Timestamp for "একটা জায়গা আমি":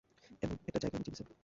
0.67-1.05